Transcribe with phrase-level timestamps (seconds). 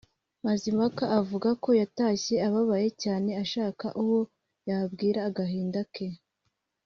[0.45, 4.19] Mazimpaka avuga ko yatashye ababaye cyane ashaka uwo
[4.69, 6.07] yabwira agahinda ke